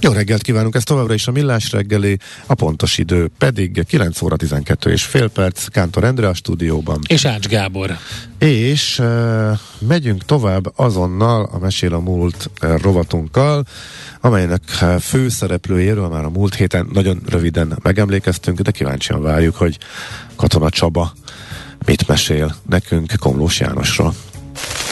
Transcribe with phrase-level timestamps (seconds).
[0.00, 4.36] Jó reggelt kívánunk, ez továbbra is a Millás reggeli, a pontos idő pedig 9 óra
[4.36, 7.00] 12 és fél perc, Kántor Endre a stúdióban.
[7.08, 7.98] És Ács Gábor.
[8.38, 13.64] És uh, megyünk tovább azonnal a Mesél a Múlt uh, rovatunkkal,
[14.20, 19.78] amelynek uh, főszereplőjéről már a múlt héten nagyon röviden megemlékeztünk, de kíváncsian várjuk, hogy
[20.36, 21.12] Katona Csaba
[21.86, 24.14] mit mesél nekünk Komlós Jánosról.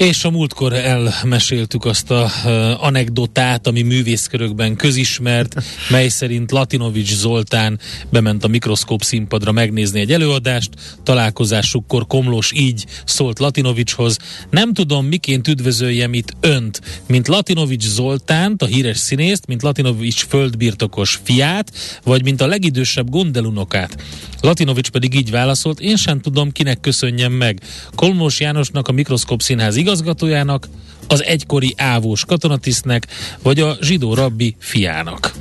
[0.00, 7.78] És a múltkor elmeséltük azt a uh, anekdotát, ami művészkörökben közismert, mely szerint Latinovics Zoltán
[8.10, 10.70] bement a mikroszkóp színpadra megnézni egy előadást,
[11.02, 14.16] találkozásukkor Komlós így szólt Latinovicshoz,
[14.50, 21.20] nem tudom miként üdvözöljem itt önt, mint Latinovics Zoltánt, a híres színészt, mint Latinovics földbirtokos
[21.22, 21.72] fiát,
[22.04, 23.96] vagy mint a legidősebb gondelunokát.
[24.40, 27.60] Latinovics pedig így válaszolt, én sem tudom, kinek köszönjem meg.
[27.94, 30.68] Kolmos Jánosnak a mikroszkóp színház igazgatójának,
[31.08, 33.06] az egykori ávós katonatisztnek,
[33.42, 35.32] vagy a zsidó rabbi fiának.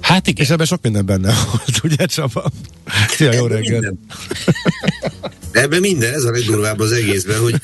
[0.00, 0.44] Hát igen.
[0.44, 2.50] És ebben sok minden benne volt, ugye Csaba?
[3.08, 3.94] Szia, jó reggelt!
[5.52, 7.54] Ebben minden, ez a legdurvább az egészben, hogy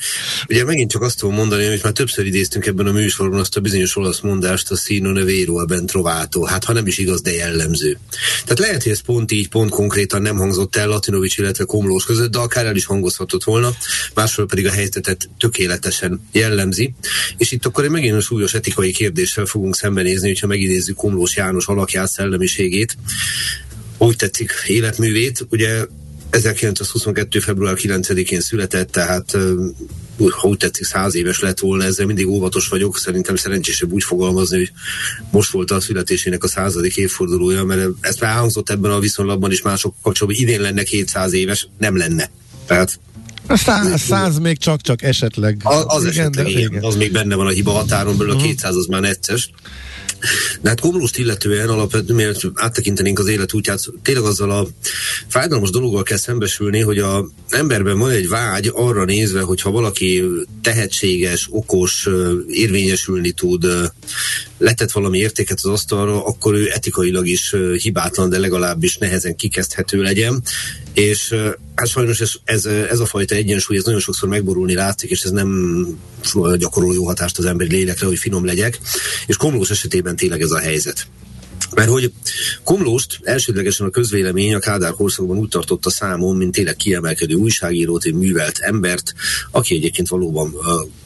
[0.49, 3.59] ugye megint csak azt tudom mondani, hogy már többször idéztünk ebben a műsorban azt a
[3.61, 7.97] bizonyos olasz mondást, a Sino Nevero a Bentrovato, hát ha nem is igaz, de jellemző.
[8.43, 12.31] Tehát lehet, hogy ez pont így, pont konkrétan nem hangzott el Latinovics, illetve Komlós között,
[12.31, 13.75] de akár el is hangozhatott volna,
[14.13, 16.93] másról pedig a helyzetet tökéletesen jellemzi.
[17.37, 21.65] És itt akkor egy megint a súlyos etikai kérdéssel fogunk szembenézni, hogyha megidézzük Komlós János
[21.67, 22.97] alakját, szellemiségét,
[23.97, 25.45] úgy tetszik életművét.
[25.49, 25.85] Ugye
[26.35, 27.39] 1922.
[27.39, 29.37] február 9-én született, tehát
[30.29, 34.57] ha úgy tetszik, száz éves lett volna, ezzel mindig óvatos vagyok, szerintem szerencsésebb úgy fogalmazni,
[34.57, 34.71] hogy
[35.31, 39.61] most volt a születésének a századik évfordulója, mert ezt már elhangzott ebben a viszonylatban is
[39.61, 42.29] mások kapcsolatban, idén lenne 200 éves, nem lenne.
[42.65, 42.99] Tehát
[43.47, 45.61] száz, száz még csak-csak esetleg.
[45.63, 46.83] Az, az igen, esetleg, igen, igen.
[46.83, 48.79] Az még benne van a hiba határon belül, a 200 mhm.
[48.79, 49.49] az már necces.
[50.61, 54.67] De hát Komlóst illetően alapvetően, miért áttekintenénk az életútját, tényleg azzal a
[55.27, 60.23] fájdalmas dologgal kell szembesülni, hogy a emberben van egy vágy arra nézve, hogy ha valaki
[60.61, 62.09] tehetséges, okos,
[62.47, 63.67] érvényesülni tud,
[64.57, 70.41] letett valami értéket az asztalra, akkor ő etikailag is hibátlan, de legalábbis nehezen kikezdhető legyen.
[70.93, 71.35] És
[71.75, 75.31] hát sajnos ez, ez, ez a fajta egyensúly, ez nagyon sokszor megborulni látszik, és ez
[75.31, 75.87] nem
[76.57, 78.79] gyakorol jó hatást az emberi lélekre, hogy finom legyek.
[79.27, 81.07] És Komlós esetében tényleg ez a helyzet.
[81.75, 82.11] Mert hogy
[82.63, 88.13] Komlóst elsődlegesen a közvélemény a Kádár korszakban úgy tartotta számon, mint tényleg kiemelkedő újságírót, egy
[88.13, 89.13] művelt embert,
[89.51, 90.55] aki egyébként valóban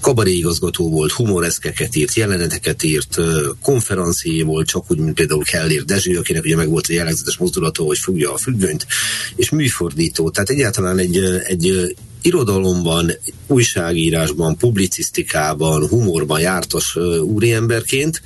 [0.02, 3.18] kabaré igazgató volt, humoreszkeket írt, jeleneteket írt,
[3.62, 7.84] konferencié volt, csak úgy, mint például Kellér Dezső, akinek ugye meg volt a jellegzetes mozdulata,
[7.84, 8.88] hogy fogja a függönyt,
[9.36, 10.30] és műfordító.
[10.30, 13.12] Tehát egyáltalán egy, egy irodalomban,
[13.47, 18.22] újságírásban, publicisztikában, humorban jártas úriemberként.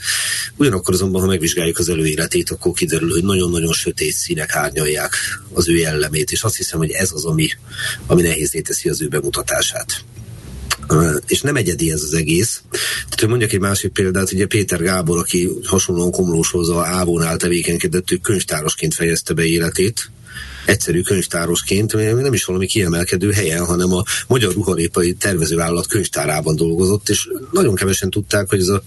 [0.56, 5.16] Ugyanakkor azonban, ha megvizsgáljuk az előéletét, akkor kiderül, hogy nagyon-nagyon sötét színek árnyalják
[5.54, 7.48] az ő jellemét, és azt hiszem, hogy ez az, ami,
[8.08, 10.04] ami nehézé teszi az ő bemutatását.
[11.28, 12.62] És nem egyedi ez az egész.
[12.72, 18.12] Tehát, hogy mondjak egy másik példát, ugye Péter Gábor, aki hasonlóan Komlóshoz a Ávónál tevékenykedett,
[18.12, 20.12] ő könyvtárosként fejezte be életét,
[20.66, 27.30] egyszerű könyvtárosként, nem is valami kiemelkedő helyen, hanem a Magyar Ruharépai Tervezővállalat könyvtárában dolgozott, és
[27.52, 28.84] nagyon kevesen tudták, hogy az a,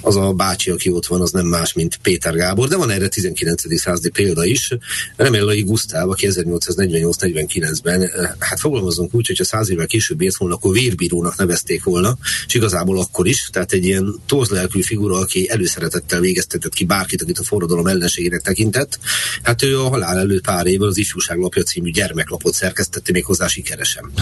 [0.00, 3.08] az a bácsi, aki ott van, az nem más, mint Péter Gábor, de van erre
[3.08, 3.80] 19.
[3.80, 4.70] századi példa is.
[5.16, 10.72] Remélői Gusztáv, aki 1848-49-ben, eh, hát fogalmazunk úgy, hogyha száz évvel később ért volna, akkor
[10.72, 12.16] vérbírónak nevezték volna,
[12.46, 17.38] és igazából akkor is, tehát egy ilyen torzlelkű figura, aki előszeretettel végeztetett ki bárkit, akit
[17.38, 18.98] a forradalom ellenségének tekintett.
[19.42, 24.12] Hát ő a halál előtt pár évvel az Ifjúságlapja című gyermeklapot szerkesztette még hozzá sikeresen.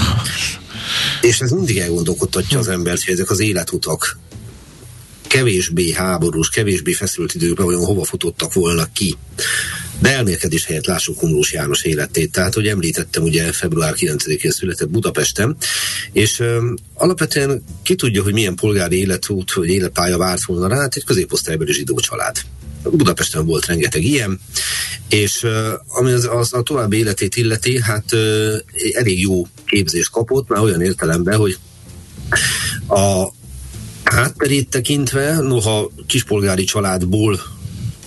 [1.20, 4.18] És ez mindig elgondolkodtatja az embert, hogy ezek az életutak
[5.26, 9.16] kevésbé háborús, kevésbé feszült időkben olyan hova futottak volna ki.
[9.98, 12.32] De elmélkedés helyett lássuk Komlós János életét.
[12.32, 15.56] Tehát, hogy említettem, ugye február 9-én született Budapesten,
[16.12, 20.96] és ö, alapvetően ki tudja, hogy milyen polgári életút vagy életpálya várt volna rá, hát
[20.96, 22.36] egy középosztálybeli zsidó család.
[22.82, 24.40] Budapesten volt rengeteg ilyen,
[25.08, 25.46] és
[25.88, 28.04] ami az, az a további életét illeti, hát
[28.92, 31.58] elég jó képzést kapott, már olyan értelemben, hogy
[32.88, 33.28] a
[34.04, 37.40] hátterét tekintve, noha kispolgári családból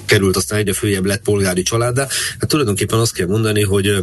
[0.05, 2.07] került, aztán egyre följebb lett polgári családdá,
[2.39, 3.99] hát tulajdonképpen azt kell mondani, hogy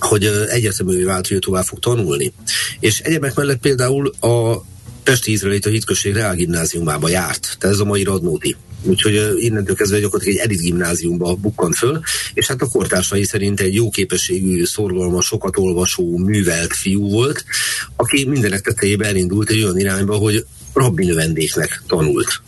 [0.00, 2.32] hogy egyértelművé vált, hogy tovább fog tanulni.
[2.80, 4.64] És egyebek mellett például a
[5.02, 8.56] Pesti Izraelita Hitközség Reál Gimnáziumába járt, tehát ez a mai Radnóti.
[8.82, 12.00] Úgyhogy innentől kezdve gyakorlatilag egy elit gimnáziumba bukkant föl,
[12.34, 17.44] és hát a kortársai szerint egy jó képességű, szorgalmas, sokat olvasó, művelt fiú volt,
[17.96, 22.42] aki mindenek tetejében elindult egy olyan irányba, hogy rabbi növendéknek tanult.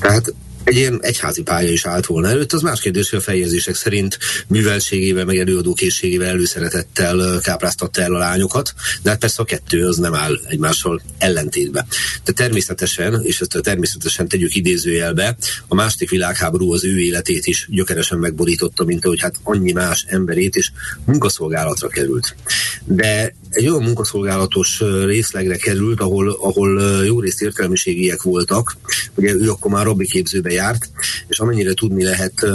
[0.00, 0.34] Tehát
[0.66, 2.52] egy ilyen egyházi pálya is állt volna előtt.
[2.52, 4.18] Az más kérdés, hogy a feljegyzések szerint
[4.48, 10.14] műveltségével, meg előadókészségével, előszeretettel kápráztatta el a lányokat, de hát persze a kettő az nem
[10.14, 11.86] áll egymással ellentétbe.
[12.24, 15.36] De természetesen, és ezt természetesen tegyük idézőjelbe,
[15.68, 20.56] a második világháború az ő életét is gyökeresen megborította, mint ahogy hát annyi más emberét
[20.56, 20.72] is
[21.04, 22.36] munkaszolgálatra került.
[22.84, 28.76] De egy olyan munkaszolgálatos részlegre került, ahol, ahol jó részt értelmiségiek voltak,
[29.14, 30.90] ugye ő akkor már rabbi képzőbe járt,
[31.28, 32.46] és amennyire tudni lehet,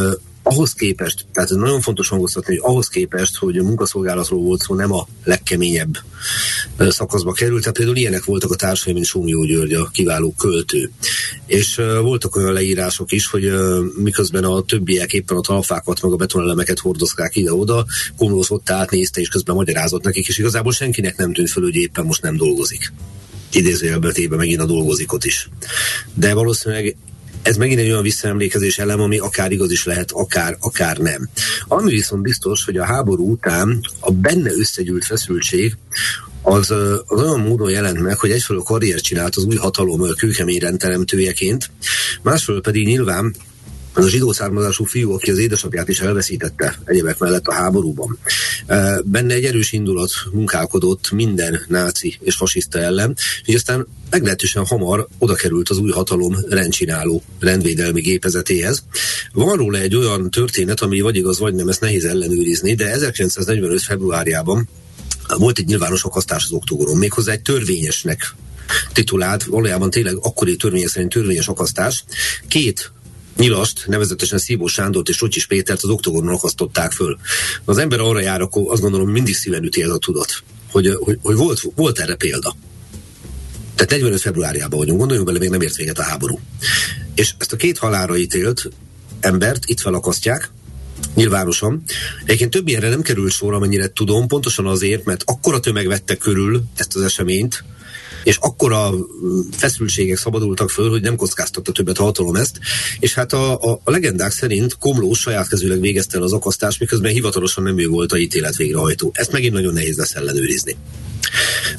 [0.44, 4.76] ahhoz képest, tehát ez nagyon fontos hangoztatni, hogy ahhoz képest, hogy a munkaszolgálatról volt szó,
[4.76, 5.98] nem a legkeményebb
[6.78, 7.62] szakaszba került.
[7.62, 10.92] Tehát például ilyenek voltak a társai, mint Sumjó György, a kiváló költő.
[11.46, 16.12] És uh, voltak olyan leírások is, hogy uh, miközben a többiek éppen a talfákat, meg
[16.12, 17.86] a betonelemeket hordozták ide-oda,
[18.18, 22.06] Komlós ott átnézte, és közben magyarázott nekik, és igazából senkinek nem tűnt föl, hogy éppen
[22.06, 22.94] most nem dolgozik
[23.54, 25.50] idézőjelben téve megint a dolgozikot is.
[26.14, 26.96] De valószínűleg
[27.42, 31.30] ez megint egy olyan visszaemlékezés elem, ami akár igaz is lehet, akár, akár nem.
[31.68, 35.78] Ami viszont biztos, hogy a háború után a benne összegyűlt feszültség
[36.42, 36.72] az,
[37.06, 41.72] az olyan módon jelent meg, hogy egyfelől karriert csinált az új hatalom kőkemény rendteremtőjeként,
[42.22, 43.36] másfelől pedig nyilván
[43.94, 48.18] az a zsidó származású fiú, aki az édesapját is elveszítette egyébek mellett a háborúban.
[49.04, 53.16] Benne egy erős indulat munkálkodott minden náci és fasiszta ellen,
[53.46, 58.84] és aztán meglehetősen hamar oda került az új hatalom rendcsináló rendvédelmi gépezetéhez.
[59.34, 63.82] Van róla egy olyan történet, ami vagy igaz, vagy nem, ezt nehéz ellenőrizni, de 1945.
[63.82, 64.70] februárjában
[65.38, 68.36] volt egy nyilvános akasztás az oktogoron, méghozzá egy törvényesnek
[68.94, 72.04] titulált, valójában tényleg akkori törvény szerint törvényes akasztás.
[72.48, 72.92] Két
[73.38, 77.18] nyilast, nevezetesen Szívó Sándort és Rocsis Pétert az oktogonon akasztották föl.
[77.66, 81.18] Az ember arra jár, akkor azt gondolom mindig szíven üti ez a tudat, hogy, hogy,
[81.22, 82.56] hogy volt, volt erre példa.
[83.76, 86.40] Tehát 45 februárjában vagyunk, gondoljunk bele, még nem ért véget a háború.
[87.16, 88.70] És ezt a két halára ítélt
[89.20, 90.52] embert itt felakasztják,
[91.16, 91.84] nyilvánosan.
[92.24, 96.64] Egyébként több ilyenre nem került sor, amennyire tudom, pontosan azért, mert akkora tömeg vette körül
[96.76, 97.64] ezt az eseményt,
[98.24, 98.94] és akkora
[99.58, 102.60] feszültségek szabadultak föl, hogy nem kockáztatta többet a hatalom ezt,
[103.00, 107.12] és hát a, a, a legendák szerint Komló saját kezűleg végezte el az akasztást, miközben
[107.12, 109.12] hivatalosan nem ő volt a ítélet végrehajtó.
[109.14, 110.76] Ezt megint nagyon nehéz lesz ellenőrizni.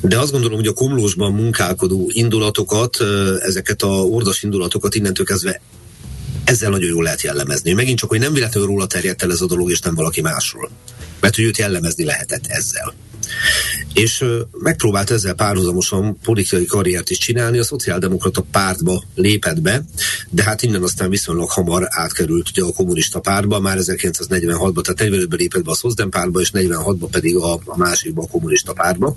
[0.01, 2.97] De azt gondolom, hogy a komlósban munkálkodó indulatokat,
[3.41, 5.61] ezeket a ordas indulatokat innentől kezdve
[6.45, 7.73] ezzel nagyon jól lehet jellemezni.
[7.73, 10.71] Megint csak, hogy nem véletlenül róla terjedt el ez a dolog, és nem valaki másról.
[11.21, 12.95] Mert hogy őt jellemezni lehetett ezzel
[13.95, 19.85] és megpróbált ezzel párhuzamosan politikai karriert is csinálni, a szociáldemokrata pártba lépett be,
[20.31, 25.39] de hát innen aztán viszonylag hamar átkerült ugye a kommunista pártba, már 1946-ban, tehát 45-ben
[25.39, 29.17] lépett be a Szozdem pártba, és 46-ban pedig a, a másikba a kommunista pártba,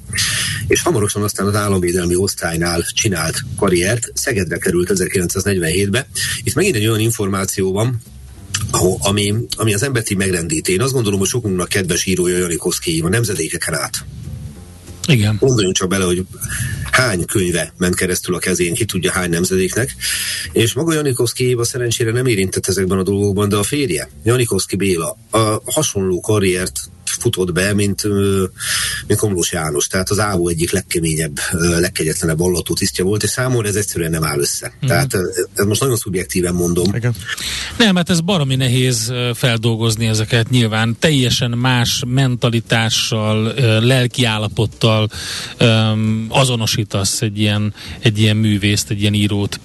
[0.68, 6.08] és hamarosan aztán az államvédelmi osztálynál csinált karriert, Szegedre került 1947-be.
[6.44, 8.02] Itt megint egy olyan információ van,
[9.00, 10.68] ami, ami az emberi megrendít.
[10.68, 14.06] Én azt gondolom, hogy sokunknak kedves írója Janikoszki a nemzedékeken át.
[15.08, 15.38] Igen.
[15.40, 16.26] Gondoljunk csak bele, hogy
[16.92, 19.96] hány könyve ment keresztül a kezén, ki tudja hány nemzedéknek.
[20.52, 25.18] És maga Janikovszki Éva szerencsére nem érintett ezekben a dolgokban, de a férje, Janikovszki Béla,
[25.30, 26.80] a hasonló karriert
[27.22, 28.04] futott be, mint,
[29.08, 29.88] mint Komlós János.
[29.88, 31.40] Tehát az ÁVO egyik legkeményebb,
[31.80, 34.74] legkegyetlenebb allató tisztja volt, és számomra ez egyszerűen nem áll össze.
[34.86, 34.88] Mm.
[34.88, 35.14] Tehát
[35.54, 36.96] ez most nagyon szubjektíven mondom.
[36.96, 37.16] Igen.
[37.78, 40.96] Nem, hát ez baromi nehéz feldolgozni ezeket nyilván.
[41.00, 45.10] Teljesen más mentalitással, lelkiállapottal
[46.28, 49.60] azonosítasz egy ilyen, egy ilyen művészt, egy ilyen írót.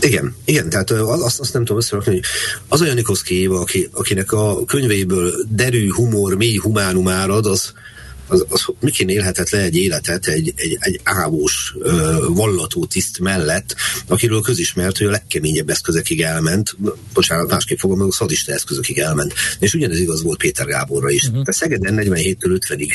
[0.00, 2.22] Igen, igen, tehát azt, azt nem tudom összerakni, hogy
[2.68, 7.72] az a Janikoszki Éva, aki, akinek a könyveiből derű, humor, mély humánum árad, az,
[8.30, 11.74] az, az miként élhetett le egy életet egy, egy, egy ávós
[12.28, 13.74] vallató tiszt mellett,
[14.06, 16.76] akiről közismert, hogy a legkeményebb eszközökig elment,
[17.12, 19.34] bocsánat, másképp fogom, a szadista eszközökig elment.
[19.58, 21.24] És ugyanez igaz volt Péter Gáborra is.
[21.28, 21.44] Uh-huh.
[21.48, 22.92] Szegeden 47-től 50-ig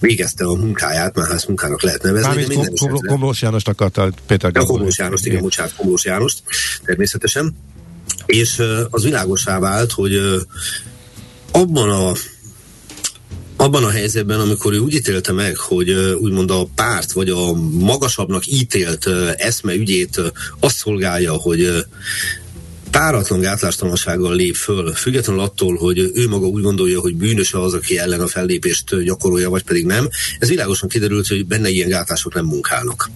[0.00, 2.26] végezte a munkáját, már ezt munkának lehet nevezni.
[2.28, 4.68] Mármint Kom- Kom- Komlós Jánost akarta Péter Gábor.
[4.68, 6.42] Komlós Jánost, igen, bocsánat, Komlós Jánost,
[6.84, 7.56] természetesen.
[8.26, 10.20] És az világosá vált, hogy
[11.50, 12.12] abban a
[13.60, 18.46] abban a helyzetben, amikor ő úgy ítélte meg, hogy úgymond a párt, vagy a magasabbnak
[18.46, 20.20] ítélt eszme ügyét
[20.60, 21.84] azt szolgálja, hogy
[22.90, 27.98] páratlan gátlástalansággal lép föl, függetlenül attól, hogy ő maga úgy gondolja, hogy bűnös az, aki
[27.98, 30.08] ellen a fellépést gyakorolja, vagy pedig nem.
[30.38, 33.10] Ez világosan kiderült, hogy benne ilyen gátlások nem munkálnak.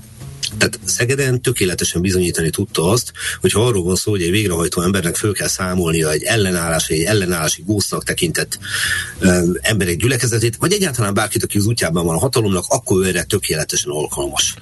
[0.59, 5.17] Tehát Szegeden tökéletesen bizonyítani tudta azt, hogy ha arról van szó, hogy egy végrehajtó embernek
[5.17, 8.59] föl kell számolnia egy ellenállás, egy ellenállási gósznak tekintett
[9.21, 13.23] um, emberek gyülekezetét, vagy egyáltalán bárkit, aki az útjában van a hatalomnak, akkor ő erre
[13.23, 14.55] tökéletesen alkalmas.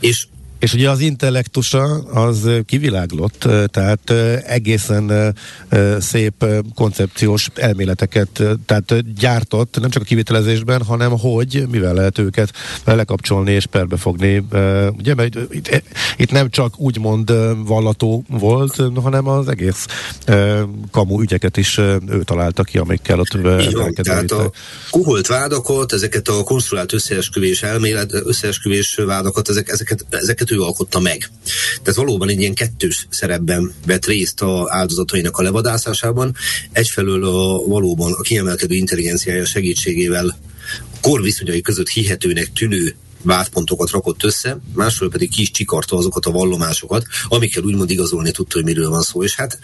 [0.00, 0.26] És
[0.58, 4.10] és ugye az intellektusa az kiviláglott, tehát
[4.46, 5.34] egészen
[5.98, 12.52] szép koncepciós elméleteket tehát gyártott, nem csak a kivitelezésben, hanem hogy mivel lehet őket
[12.84, 14.44] lekapcsolni és perbefogni.
[14.96, 15.82] Ugye, mert itt,
[16.16, 17.32] itt nem csak úgymond
[17.66, 19.86] vallató volt, hanem az egész
[20.90, 24.50] kamu ügyeket is ő találta ki, amikkel ott Igen, tehát a
[24.90, 31.00] kuholt vádakat, ezeket a konstruált összeesküvés elmélet, összeesküvés vádakat, ezek, ezeket, ezeket ezeket ő alkotta
[31.00, 31.30] meg.
[31.82, 36.34] Tehát valóban egy ilyen kettős szerepben vett részt a áldozatainak a levadászásában.
[36.72, 40.38] Egyfelől a, valóban a kiemelkedő intelligenciája segítségével
[41.00, 42.96] korviszonyai között hihetőnek tűnő
[43.28, 48.54] vádpontokat rakott össze, másról pedig ki is csikarta azokat a vallomásokat, amikkel úgymond igazolni tudta,
[48.54, 49.22] hogy miről van szó.
[49.22, 49.58] És hát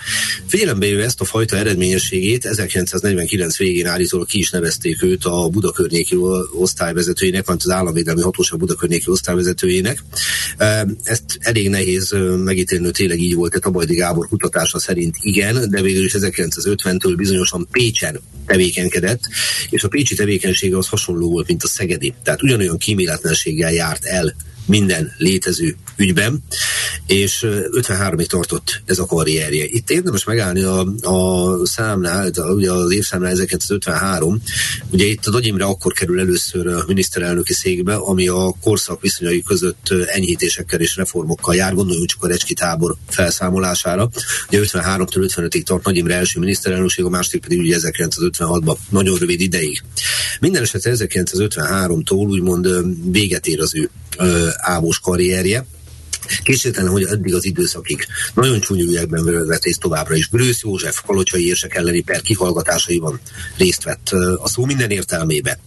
[0.46, 6.16] figyelembe véve ezt a fajta eredményességét, 1949 végén állítólag ki is nevezték őt a Budakörnyéki
[6.52, 10.04] osztályvezetőjének, vagy az Államvédelmi Hatóság Budakörnyéki osztályvezetőjének.
[11.02, 16.04] Ezt elég nehéz megítélni, tényleg így volt, tehát Tabajdi Gábor kutatása szerint igen, de végül
[16.04, 19.20] is 1950-től bizonyosan Pécsen tevékenykedett,
[19.70, 22.14] és a pécsi tevékenysége az hasonló volt, mint a szegedi.
[22.22, 22.78] Tehát ugyanolyan
[23.54, 24.34] kíméletlenséggel járt el
[24.66, 26.42] minden létező ügyben,
[27.06, 29.64] és 53-ig tartott ez a karrierje.
[29.64, 34.42] Itt érdemes megállni a, a számnál, ugye az évszámnál 1953,
[34.90, 39.42] ugye itt a Nagy Imre akkor kerül először a miniszterelnöki székbe, ami a korszak viszonyai
[39.42, 44.10] között enyhítésekkel és reformokkal jár, gondoljunk csak a Recski tábor felszámolására.
[44.48, 49.40] Ugye 53-től 55-ig tart Nagy Imre első miniszterelnökség, a másik pedig ugye 1956-ban, nagyon rövid
[49.40, 49.82] ideig.
[50.40, 52.68] Minden esetre 1953-tól úgymond
[53.10, 53.90] véget ér az ő
[54.62, 55.64] ávós karrierje.
[56.42, 60.28] Készítelen, hogy eddig az időszakig nagyon csúnyú ügyekben részt továbbra is.
[60.28, 63.20] Grősz József kalocsai érsek elleni per kihallgatásaiban
[63.56, 65.58] részt vett a szó minden értelmébe.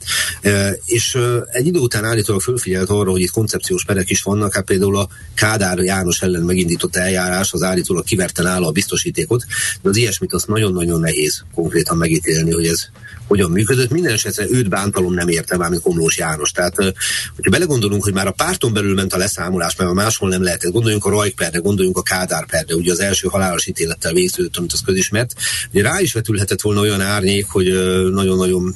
[0.85, 1.17] És
[1.51, 5.07] egy idő után állítólag fölfigyelt arra, hogy itt koncepciós perek is vannak, hát például a
[5.33, 9.45] Kádár János ellen megindított eljárás az állítólag kiverten áll a biztosítékot,
[9.81, 12.85] de az ilyesmit azt nagyon-nagyon nehéz konkrétan megítélni, hogy ez
[13.27, 13.91] hogyan működött.
[13.91, 16.51] Minden esetre őt bántalom nem érte már, mint Komlós János.
[16.51, 20.71] Tehát, hogyha belegondolunk, hogy már a párton belül ment a leszámolás, mert máshol nem lehetett,
[20.71, 24.81] gondoljunk a Rajkperre, gondoljunk a Kádár perre, ugye az első halálos ítélettel végződött, amit az
[24.85, 25.33] közismert.
[25.71, 27.65] Ugye rá is vetülhetett volna olyan árnyék, hogy
[28.11, 28.75] nagyon-nagyon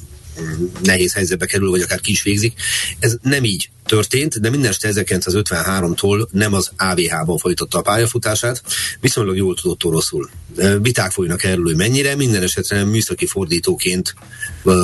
[0.82, 2.54] nehéz helyzetbe kerül, vagy akár ki is végzik.
[2.98, 8.62] Ez nem így történt, de minden 1953-tól nem az AVH-ban folytatta a pályafutását,
[9.00, 10.30] viszonylag jól tudott oroszul.
[10.82, 14.14] Viták folynak erről, hogy mennyire, minden esetre műszaki fordítóként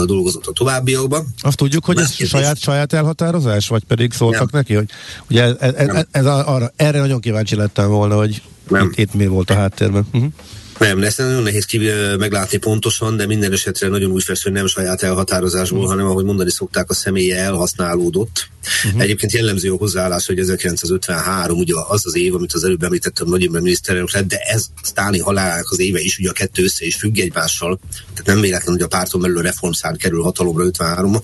[0.04, 1.26] dolgozott a továbbiakban.
[1.40, 4.60] Azt tudjuk, hogy ez saját, saját elhatározás, vagy pedig szóltak nem.
[4.60, 4.90] neki, hogy
[5.30, 8.88] ugye ez, ez, ez, ez arra, erre nagyon kíváncsi lettem volna, hogy nem.
[8.90, 10.06] Itt, itt mi volt a háttérben.
[10.12, 10.32] Uh-huh.
[10.78, 11.78] Nem, ezt nagyon nehéz ki,
[12.18, 15.94] meglátni pontosan, de minden esetre nagyon úgy fesz, hogy nem saját elhatározásból, uh-huh.
[15.94, 18.48] hanem ahogy mondani szokták, a személye elhasználódott.
[18.84, 19.02] Uh-huh.
[19.02, 23.42] Egyébként jellemző a hozzáállás, hogy 1953 ugye az az év, amit az előbb említettem, Nagy
[23.42, 26.94] Imre miniszterelnök lett, de ez Sztáni halálának az éve is, ugye a kettő össze is
[26.94, 27.78] függ egymással.
[27.90, 31.16] Tehát nem véletlen, hogy a párton belül a reformszár kerül hatalomra 53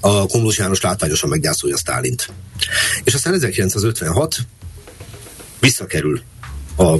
[0.00, 2.28] a Komlós János látványosan meggyászolja Sztálint.
[3.04, 4.36] És aztán 1956
[5.60, 6.20] visszakerül
[6.76, 6.96] a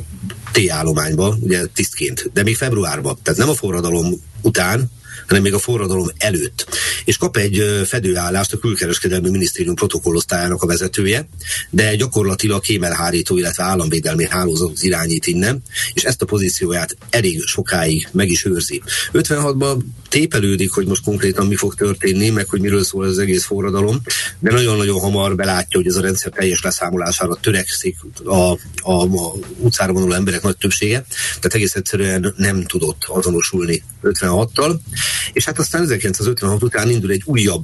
[0.53, 4.91] T-állományba, ugye tisztként, de még februárban, tehát nem a forradalom után,
[5.27, 6.67] hanem még a forradalom előtt.
[7.05, 11.29] És kap egy fedőállást a külkereskedelmi minisztérium protokollosztályának a vezetője,
[11.71, 15.63] de gyakorlatilag kémelhárító, illetve államvédelmi hálózatot irányít innen,
[15.95, 18.83] és ezt a pozícióját elég sokáig meg is őrzi.
[19.13, 19.79] 56-ban
[20.09, 24.01] tépelődik, hogy most konkrétan mi fog történni, meg hogy miről szól az egész forradalom,
[24.39, 29.93] de nagyon-nagyon hamar belátja, hogy ez a rendszer teljes leszámolására törekszik a, a, a utcára
[29.93, 31.05] vonuló emberek nagy többsége,
[31.35, 34.79] tehát egész egyszerűen nem tudott azonosulni 56-tal,
[35.33, 37.63] és hát aztán 1956 után indul egy újabb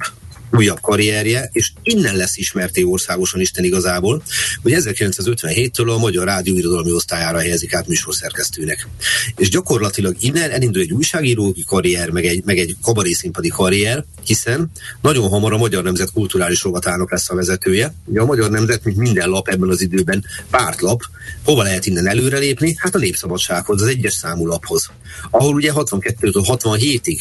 [0.50, 4.22] újabb karrierje, és innen lesz ismerté országosan Isten igazából,
[4.62, 8.88] hogy 1957-től a Magyar Rádió Irodalmi Osztályára helyezik át műsorszerkesztőnek.
[9.36, 14.70] És gyakorlatilag innen elindul egy újságírói karrier, meg egy, meg egy kabarészínpadi karrier, hiszen
[15.02, 17.94] nagyon hamar a Magyar Nemzet kulturális rovatának lesz a vezetője.
[18.04, 21.02] Ugye a Magyar Nemzet, mint minden lap ebben az időben pártlap,
[21.44, 22.74] hova lehet innen előrelépni?
[22.78, 24.90] Hát a Népszabadsághoz, az egyes számú laphoz,
[25.30, 27.20] ahol ugye 62-től 67-ig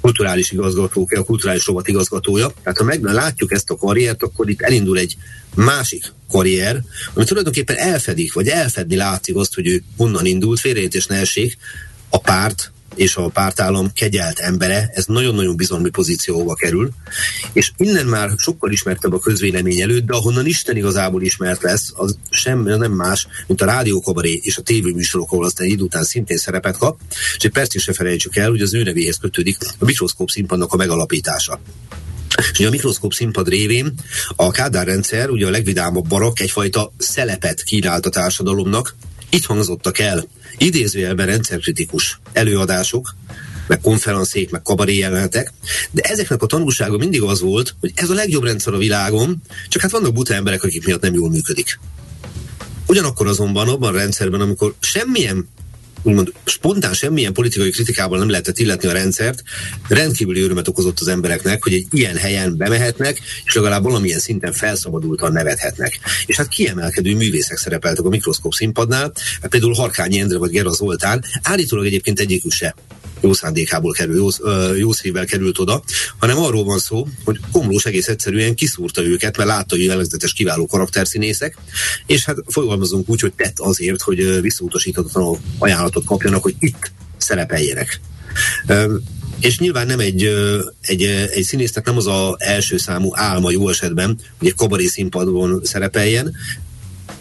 [0.00, 2.52] kulturális igazgató, a kulturális rovat igazgatója.
[2.62, 5.16] Tehát ha meg látjuk ezt a karriert, akkor itt elindul egy
[5.54, 6.82] másik karrier,
[7.14, 11.56] ami tulajdonképpen elfedik, vagy elfedni látszik azt, hogy ő honnan indult, félreértés ne essék,
[12.08, 16.90] a párt és a pártállam kegyelt embere, ez nagyon-nagyon bizalmi pozícióba kerül,
[17.52, 22.16] és innen már sokkal ismertebb a közvélemény előtt, de ahonnan Isten igazából ismert lesz, az
[22.30, 26.76] sem nem más, mint a rádiókabaré és a tévéműsorok, ahol aztán idő után szintén szerepet
[26.76, 27.00] kap,
[27.36, 30.76] és egy percig se felejtsük el, hogy az ő nevéhez kötődik a mikroszkóp színpadnak a
[30.76, 31.60] megalapítása.
[32.52, 33.94] És ugye a mikroszkóp színpad révén
[34.36, 38.94] a Kádár rendszer, ugye a legvidámabb barok egyfajta szelepet kínált a társadalomnak,
[39.34, 40.26] itt hangzottak el
[40.58, 43.14] idézőjelben rendszerkritikus előadások,
[43.66, 45.52] meg konferencék, meg kabaré jelenetek,
[45.90, 49.82] de ezeknek a tanulsága mindig az volt, hogy ez a legjobb rendszer a világon, csak
[49.82, 51.78] hát vannak buta emberek, akik miatt nem jól működik.
[52.86, 55.48] Ugyanakkor azonban abban a rendszerben, amikor semmilyen
[56.02, 59.42] úgymond spontán semmilyen politikai kritikával nem lehetett illetni a rendszert,
[59.88, 65.32] rendkívüli örömet okozott az embereknek, hogy egy ilyen helyen bemehetnek, és legalább valamilyen szinten felszabadultan
[65.32, 65.98] nevethetnek.
[66.26, 69.12] És hát kiemelkedő művészek szerepeltek a mikroszkóp színpadnál,
[69.48, 72.74] például Harkányi Endre vagy Gera Zoltán, állítólag egyébként egyikük se
[73.22, 74.28] jó szándékából kerül, jó,
[74.76, 75.82] jó szívvel került oda,
[76.18, 80.66] hanem arról van szó, hogy Komlós egész egyszerűen kiszúrta őket, mert látta, hogy jellegzetes kiváló
[80.66, 81.56] karakterszínészek,
[82.06, 88.00] és hát fogalmazunk úgy, hogy tett azért, hogy visszautasíthatatlan ajánlatot kapjanak, hogy itt szerepeljenek.
[89.40, 90.22] És nyilván nem egy,
[90.80, 95.60] egy, egy színésznek nem az az első számú álma jó esetben, hogy egy kabaré színpadon
[95.64, 96.36] szerepeljen,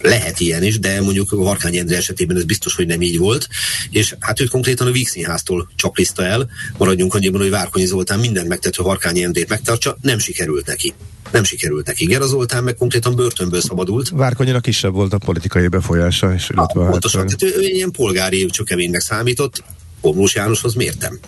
[0.01, 3.47] lehet ilyen is, de mondjuk a Harkány Endre esetében ez biztos, hogy nem így volt,
[3.89, 8.47] és hát őt konkrétan a Víg Színháztól csapliszta el, maradjunk annyiban, hogy Várkonyi Zoltán mindent
[8.47, 10.93] megtett, hogy Harkány Endrét megtartsa, nem sikerült neki.
[11.31, 12.05] Nem sikerült neki.
[12.05, 14.09] Gera Zoltán meg konkrétan börtönből szabadult.
[14.09, 16.33] Várkonyira kisebb volt a politikai befolyása.
[16.33, 19.63] És illetve ah, pontosan, hát, ő, ő ilyen polgári csökeménynek számított,
[20.01, 21.19] Komlós Jánoshoz mértem.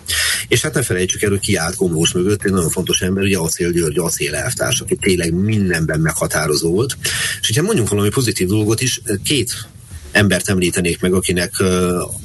[0.48, 3.38] És hát ne felejtsük el, hogy ki állt Komlós mögött, egy nagyon fontos ember, ugye
[3.38, 6.96] Acél György, Acél elvtárs, aki tényleg mindenben meghatározó volt.
[7.40, 9.68] És hogyha mondjunk valami pozitív dolgot is, két
[10.12, 11.52] embert említenék meg, akinek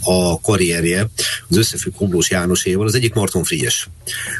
[0.03, 1.09] a karrierje
[1.49, 3.89] az összefügg Komlós Jánoséval, az egyik Marton Frigyes.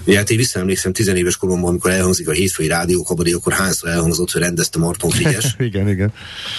[0.06, 4.42] Ugye hát én visszaemlékszem tizenéves koromban, amikor elhangzik a hétfői rádiókabari, akkor hányszor elhangzott, hogy
[4.42, 5.56] rendezte Marton Frigyes.
[5.60, 6.14] igen, igen.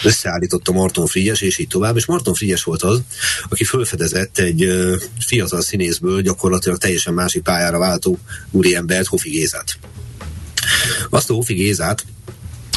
[0.04, 3.02] Összeállította Marton Frigyes, és így tovább, és Marton Frigyes volt az,
[3.48, 4.68] aki felfedezett egy
[5.18, 8.18] fiatal színészből gyakorlatilag teljesen másik pályára váltó
[8.50, 9.78] úriembert, Hofi Gézát.
[11.10, 12.04] Azt a Hofi Gézát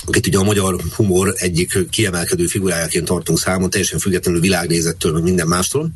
[0.05, 5.47] akit ugye a magyar humor egyik kiemelkedő figurájaként tartunk számon, teljesen függetlenül világnézettől, meg minden
[5.47, 5.91] mástól.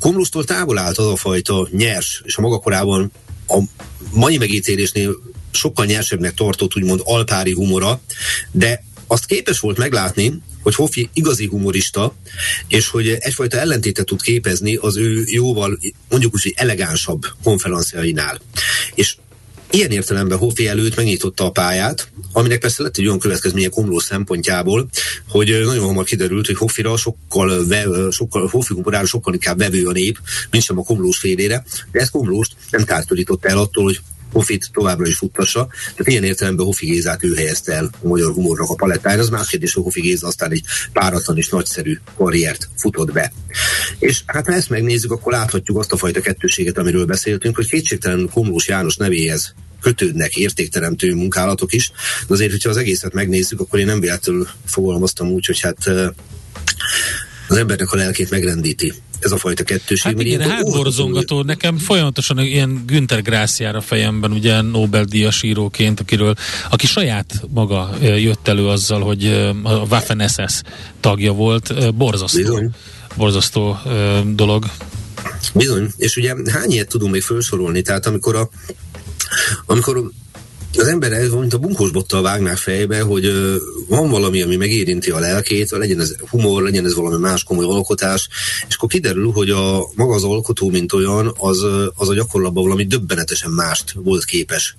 [0.00, 3.12] Komlusztól távol állt az a fajta nyers, és a maga korában
[3.48, 3.58] a
[4.12, 5.16] mai megítélésnél
[5.50, 8.00] sokkal nyersebbnek tartott úgymond alpári humora,
[8.50, 12.14] de azt képes volt meglátni, hogy Hofi igazi humorista,
[12.68, 15.78] és hogy egyfajta ellentétet tud képezni az ő jóval,
[16.08, 18.40] mondjuk úgy, hogy elegánsabb konferenciainál.
[18.94, 19.16] És
[19.74, 24.88] Ilyen értelemben Hofi előtt megnyitotta a pályát, aminek persze lett egy olyan következménye Komló szempontjából,
[25.28, 29.92] hogy nagyon hamar kiderült, hogy Hofira sokkal, ve, sokkal Hofi humorára sokkal inkább vevő a
[29.92, 30.18] nép,
[30.50, 34.00] mint sem a Komlós félére, de ezt Komlóst nem kártölította el attól, hogy
[34.34, 35.68] Hofit továbbra is futtassa.
[35.82, 39.18] Tehát ilyen értelemben Hofi Gézát ő helyezte el a magyar humornak a palettáján.
[39.18, 43.32] Az más kérdés, hogy Hofi Géza aztán egy páratlan és nagyszerű karriert futott be.
[43.98, 48.28] És hát ha ezt megnézzük, akkor láthatjuk azt a fajta kettőséget, amiről beszéltünk, hogy kétségtelen
[48.32, 51.90] Komlós János nevéhez kötődnek értékteremtő munkálatok is,
[52.26, 55.86] de azért, hogyha az egészet megnézzük, akkor én nem véletlenül fogalmaztam úgy, hogy hát
[57.48, 60.12] az embernek a lelkét megrendíti ez a fajta kettőség.
[60.12, 61.42] Hát igen, hátborzongató.
[61.42, 66.34] Nekem folyamatosan ilyen Günther Gráciára fejemben, ugye Nobel-díjas íróként, akiről,
[66.70, 69.26] aki saját maga jött elő azzal, hogy
[69.62, 70.60] a Waffen SS
[71.00, 71.94] tagja volt.
[71.94, 72.38] Borzasztó.
[72.38, 72.70] Bizony.
[73.16, 73.78] Borzasztó
[74.34, 74.64] dolog.
[75.54, 77.82] Bizony, és ugye hány ilyet tudunk még felsorolni?
[77.82, 78.48] Tehát amikor a
[79.66, 80.10] amikor
[80.78, 83.56] az ember ez mint a bunkós bottal vágnák fejbe, hogy ö,
[83.88, 88.28] van valami, ami megérinti a lelkét, legyen ez humor, legyen ez valami más komoly alkotás,
[88.68, 91.62] és akkor kiderül, hogy a maga az alkotó, mint olyan, az,
[91.94, 94.76] az a gyakorlatban valami döbbenetesen mást volt képes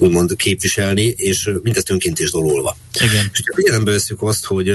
[0.00, 2.76] úgymond képviselni, és mindezt önként is dololva.
[2.94, 3.30] Igen.
[3.32, 4.72] És figyelembe veszük azt, hogy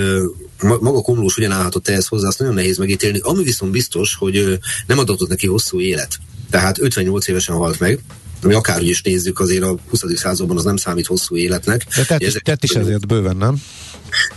[0.59, 3.19] maga Komlós ugyan állhatott ehhez hozzá, azt nagyon nehéz megítélni.
[3.21, 6.17] Ami viszont biztos, hogy nem adatott neki hosszú élet.
[6.49, 7.99] Tehát 58 évesen halt meg,
[8.45, 10.03] ami akárhogy is nézzük, azért a 20.
[10.15, 11.85] században az nem számít hosszú életnek.
[11.95, 13.55] De tett, is, tett is ezért bőven, nem?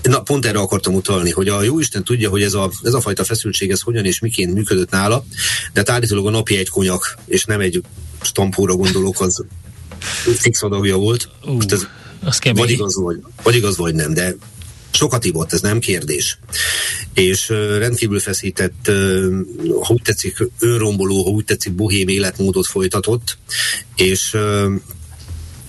[0.03, 3.25] Na, pont erre akartam utalni, hogy a jóisten tudja, hogy ez a, ez a fajta
[3.25, 5.25] feszültség, ez hogyan és miként működött nála,
[5.73, 7.83] de hát állítólag a napi egy konyak, és nem egy
[8.23, 9.44] stampóra gondolok, az
[10.37, 11.29] fix adagja volt.
[11.44, 11.87] Most ez
[12.25, 14.35] az vagy igaz, vagy, vagy igaz, vagy nem, de
[14.98, 16.38] sokat ivott, ez nem kérdés.
[17.14, 18.90] És rendkívül feszített,
[19.82, 23.38] ha úgy tetszik, önromboló, ha úgy tetszik, bohém életmódot folytatott,
[23.96, 24.34] és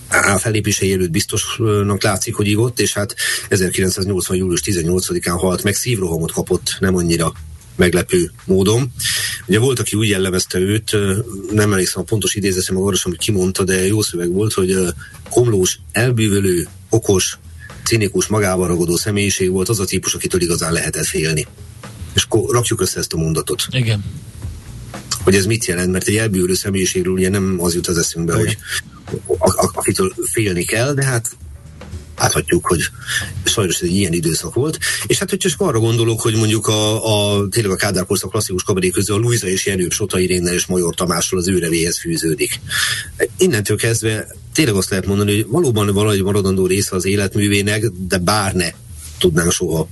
[0.10, 3.16] a felépései előtt biztosnak látszik, hogy ivott, és hát
[3.50, 4.38] 1980.
[4.38, 7.34] július 18-án halt meg, szívrohamot kapott, nem annyira
[7.76, 8.92] meglepő módon.
[9.48, 10.92] Ugye volt, aki úgy jellemezte őt,
[11.52, 14.78] nem emlékszem a pontos idézetem a orvosom, hogy kimondta, de jó szöveg volt, hogy
[15.30, 17.38] komlós, elbűvölő, okos,
[17.90, 21.48] cinikus, magával ragadó személyiség volt az a típus, akitől igazán lehetett félni.
[22.14, 23.68] És akkor rakjuk össze ezt a mondatot.
[23.72, 24.04] Igen.
[25.24, 28.46] Hogy ez mit jelent, mert egy elbűvölő személyiségről ugye nem az jut az eszünkbe, Igen.
[28.46, 28.58] hogy
[29.74, 31.30] akitől félni kell, de hát
[32.20, 32.82] láthatjuk, hogy
[33.44, 34.78] sajnos egy ilyen időszak volt.
[35.08, 37.06] És hát, hogyha csak arra gondolok, hogy mondjuk a,
[37.38, 40.66] a tényleg a Kádár korszak klasszikus kabaré közül a Luisa és Jenő, Sota Irénnel és
[40.66, 42.60] Major Tamásról az őrevéhez fűződik.
[43.38, 48.54] Innentől kezdve tényleg azt lehet mondani, hogy valóban valahogy maradandó része az életművének, de bár
[48.54, 48.70] ne
[49.20, 49.88] tudnánk soha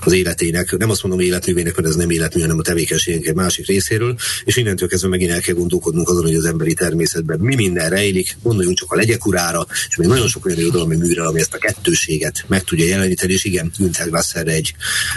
[0.00, 3.66] az életének, nem azt mondom életművének, mert ez nem életmű, hanem a tevékenységek egy másik
[3.66, 7.90] részéről, és innentől kezdve megint el kell gondolkodnunk azon, hogy az emberi természetben mi minden
[7.90, 11.58] rejlik, gondoljunk csak a legyekurára, és még nagyon sok olyan irodalmi műre, ami ezt a
[11.58, 14.74] kettőséget meg tudja jeleníteni, és igen, Günther Glasserre egy,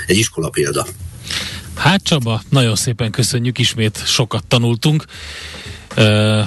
[0.07, 0.87] egy iskola példa.
[1.75, 5.05] Hát Csaba, nagyon szépen köszönjük, ismét sokat tanultunk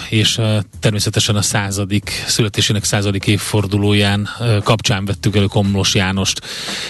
[0.09, 0.41] és
[0.81, 4.29] természetesen a századik, születésének századik évfordulóján
[4.63, 6.41] kapcsán vettük elő Komlós Jánost,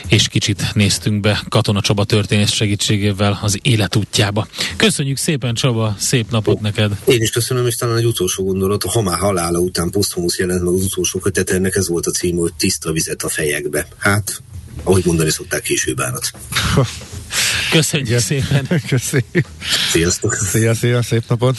[0.09, 4.47] és kicsit néztünk be Katona Csaba történész segítségével az életútjába.
[4.77, 6.99] Köszönjük szépen Csaba, szép napot neked!
[7.05, 10.75] Én is köszönöm, és talán egy utolsó gondolat, ha már halála után posztumusz jelent meg
[10.75, 13.87] az utolsó kötet, ennek ez volt a cím, hogy tiszta vizet a fejekbe.
[13.99, 14.43] Hát,
[14.83, 16.31] ahogy mondani szokták később állat.
[17.71, 18.21] Köszönjük Igen.
[18.21, 18.67] szépen!
[18.89, 19.47] Köszönjük!
[19.91, 20.35] Sziasztok!
[20.35, 21.57] Szia, szia, szép napot!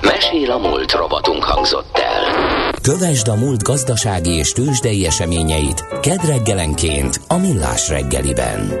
[0.00, 2.72] Mesél a múlt robotunk hangzott el.
[2.82, 8.80] Kövesd a múlt gazdasági és tőzsdei eseményeit kedd reggelenként a Millás reggeliben.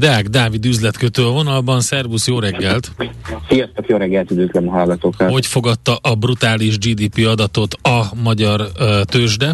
[0.00, 2.90] Deák Dávid üzletkötő a vonalban, szervusz, jó reggelt!
[3.48, 5.30] Sziasztok, jó reggelt, üdvözlöm a hallgatókat!
[5.30, 9.52] Hogy fogadta a brutális GDP adatot a magyar uh, tőzsde?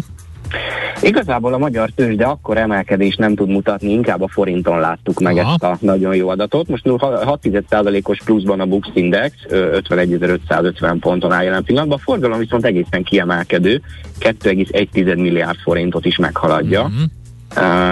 [1.01, 5.51] Igazából a magyar tőzsde akkor emelkedés nem tud mutatni, inkább a forinton láttuk meg Aha.
[5.51, 6.67] ezt a nagyon jó adatot.
[6.67, 13.03] Most 6%-os pluszban a Bux Index 51.550 ponton áll jelen pillanatban, a forgalom viszont egészen
[13.03, 13.81] kiemelkedő,
[14.19, 16.81] 2,1 milliárd forintot is meghaladja.
[16.81, 17.01] Uh-huh.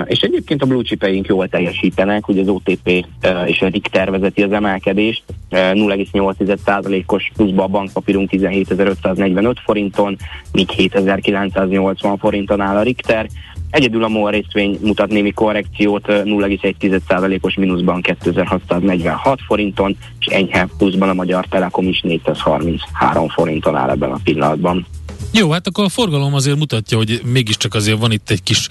[0.06, 4.44] És egyébként a blue chipeink jól teljesítenek, ugye az OTP uh, és a RIK tervezeti
[4.44, 10.18] az emelkedést, uh, 0,8%-os pluszba a bankpapírunk 17.545 forinton,
[10.52, 13.28] míg 7.980 forinton áll a Richter,
[13.76, 21.14] Egyedül a MOL részvény mutat némi korrekciót 0,1%-os mínuszban 2646 forinton, és enyhe pluszban a
[21.14, 24.86] Magyar Telekom is 433 forinton áll ebben a pillanatban.
[25.34, 28.68] Jó, hát akkor a forgalom azért mutatja, hogy mégiscsak azért van itt egy kis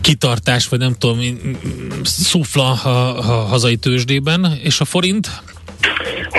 [0.00, 1.18] kitartás, vagy nem tudom,
[2.02, 5.42] szufla a, a hazai tőzsdében, és a forint?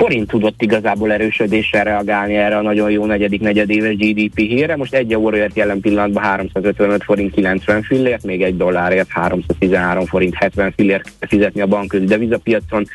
[0.02, 4.76] forint tudott igazából erősödéssel reagálni erre a nagyon jó negyedik negyedéves GDP hírre.
[4.76, 10.72] Most egy euróért jelen pillanatban 355 forint 90 fillért, még egy dollárért 313 forint 70
[10.76, 12.86] fillért fizetni a bankközi devizapiacon.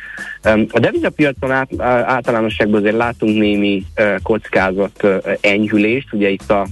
[0.70, 3.84] A devizapiacon át, általánosságban azért látunk némi
[4.22, 5.06] kockázat
[5.40, 6.66] enyhülést, ugye itt a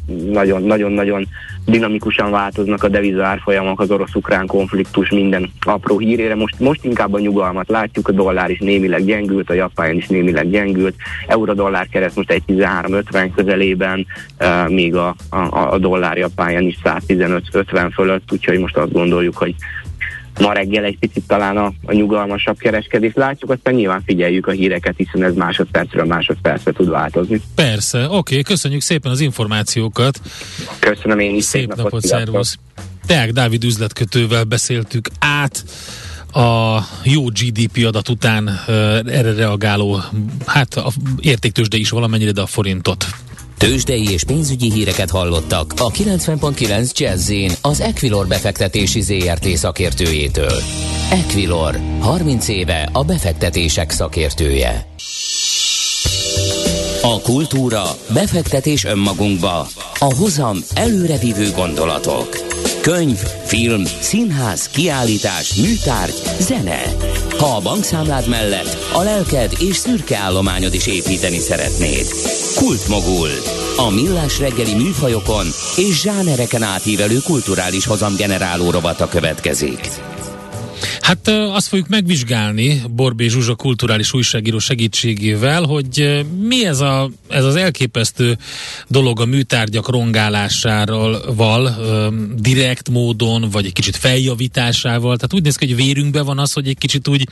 [0.62, 1.28] nagyon-nagyon
[1.66, 6.34] dinamikusan változnak a deviza árfolyamok, az orosz-ukrán konfliktus minden apró hírére.
[6.34, 10.50] Most, most inkább a nyugalmat látjuk, a dollár is némileg gyengült, a japán is némileg
[10.50, 10.94] gyengült,
[11.26, 14.06] euró-dollár kereszt most egy 13-50 közelében,
[14.40, 19.54] uh, míg a, a, a dollár japán is 115-50 fölött, úgyhogy most azt gondoljuk, hogy
[20.40, 24.94] ma reggel egy picit talán a, a nyugalmasabb kereskedést látjuk, aztán nyilván figyeljük a híreket,
[24.96, 27.40] hiszen ez másodpercről másodpercre tud változni.
[27.54, 30.20] Persze, oké, okay, köszönjük szépen az információkat.
[30.78, 31.44] Köszönöm én is.
[31.44, 32.58] Szép, szép napot, napot szervusz.
[33.06, 35.64] Teák Dávid üzletkötővel beszéltük át
[36.32, 38.60] a jó GDP adat után
[39.06, 40.00] erre reagáló,
[40.46, 43.06] hát a értéktősde is valamennyire, de a forintot
[43.58, 50.62] Tőzsdei és pénzügyi híreket hallottak a 90.9 jazz az Equilor befektetési ZRT szakértőjétől.
[51.10, 54.86] Equilor, 30 éve a befektetések szakértője.
[57.02, 59.66] A kultúra, befektetés önmagunkba,
[59.98, 62.28] a hozam előrevívő gondolatok.
[62.80, 67.05] Könyv, film, színház, kiállítás, műtárgy, zene.
[67.38, 72.06] Ha a bankszámlád mellett a lelked és szürke állományod is építeni szeretnéd.
[72.54, 73.28] Kultmogul.
[73.76, 75.46] A millás reggeli műfajokon
[75.76, 79.80] és zsánereken átívelő kulturális hozamgeneráló rovata következik.
[81.06, 87.56] Hát azt fogjuk megvizsgálni Borbé Zsuzsa kulturális újságíró segítségével, hogy mi ez, a, ez az
[87.56, 88.38] elképesztő
[88.88, 91.76] dolog a műtárgyak rongálásáról val,
[92.36, 95.16] direkt módon, vagy egy kicsit feljavításával.
[95.16, 97.28] Tehát úgy néz ki, hogy vérünkben van az, hogy egy kicsit úgy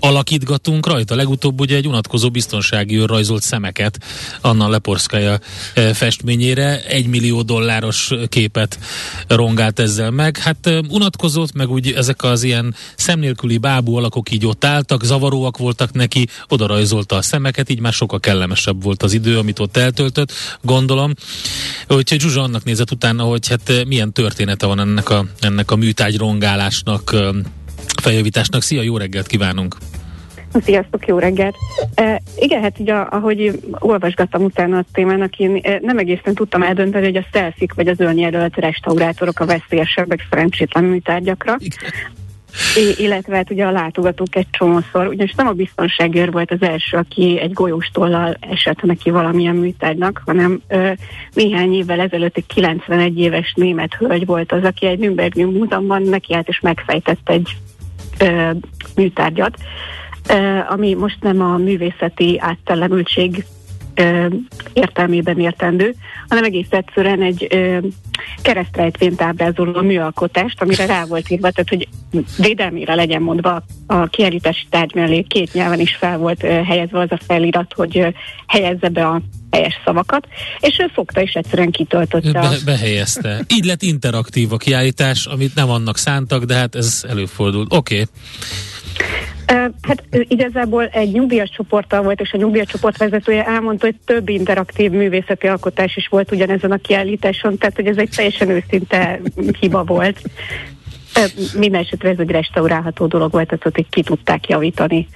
[0.00, 1.14] alakítgatunk rajta.
[1.14, 3.98] Legutóbb ugye egy unatkozó biztonsági őr rajzolt szemeket
[4.40, 5.38] Anna Leporszkaja
[5.74, 6.84] e, festményére.
[6.84, 8.78] Egy millió dolláros képet
[9.26, 10.36] rongált ezzel meg.
[10.36, 15.56] Hát e, unatkozott, meg úgy ezek az ilyen szemnélküli bábú alakok így ott álltak, zavaróak
[15.56, 19.76] voltak neki, oda rajzolta a szemeket, így már sokkal kellemesebb volt az idő, amit ott
[19.76, 20.32] eltöltött,
[20.62, 21.14] gondolom.
[21.88, 25.76] Úgyhogy Zsuzsa annak nézett utána, hogy hát e, milyen története van ennek a, ennek a
[25.76, 27.14] műtágy rongálásnak,
[28.02, 28.62] feljavításnak.
[28.62, 29.76] Szia, jó reggelt kívánunk!
[30.52, 31.56] Sziasztok, jó reggelt!
[31.94, 37.16] E, igen, hát ugye, ahogy olvasgattam utána a témának, én nem egészen tudtam eldönteni, hogy
[37.16, 41.56] a szelfik vagy az önjelölt restaurátorok a veszélyesebbek szerencsétlen műtárgyakra.
[42.76, 46.96] I- illetve hát ugye a látogatók egy csomószor, ugyanis nem a biztonságőr volt az első,
[46.96, 50.90] aki egy golyóstollal esett neki valamilyen műtárgynak, hanem ö,
[51.32, 56.48] néhány évvel ezelőtt egy 91 éves német hölgy volt az, aki egy Nürnbergi múzeumban nekiállt
[56.48, 57.56] és megfejtett egy
[58.96, 59.56] műtárgyat,
[60.68, 63.57] ami most nem a művészeti áttellemültség ö,
[64.72, 65.94] értelmében értendő,
[66.28, 67.48] hanem egész egyszerűen egy
[68.42, 71.88] keresztrejtvényt ábrázoló műalkotást, amire rá volt írva, tehát hogy
[72.36, 77.18] védelmére legyen mondva a kiállítási tárgy mellé két nyelven is fel volt helyezve az a
[77.26, 78.14] felirat, hogy
[78.46, 80.26] helyezze be a helyes szavakat,
[80.60, 82.32] és ő fogta és egyszerűen kitöltötte.
[82.32, 83.44] Be, behelyezte.
[83.54, 87.72] Így lett interaktív a kiállítás, amit nem annak szántak, de hát ez előfordult.
[87.74, 87.94] Oké.
[87.94, 88.06] Okay.
[89.82, 94.90] Hát igazából egy nyugdíjas csoporttal volt, és a nyugdíjas csoport vezetője elmondta, hogy több interaktív
[94.90, 99.20] művészeti alkotás is volt ugyanezen a kiállításon, tehát hogy ez egy teljesen őszinte
[99.60, 100.22] hiba volt.
[101.58, 105.08] Minden esetre ez egy restaurálható dolog volt, tehát hogy ki tudták javítani.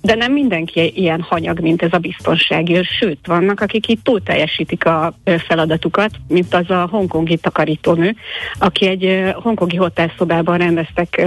[0.00, 4.86] De nem mindenki ilyen hanyag, mint ez a biztonsági, sőt, vannak, akik itt túl teljesítik
[4.86, 8.14] a feladatukat, mint az a hongkongi takarítónő,
[8.58, 11.26] aki egy hongkongi hotelszobában rendeztek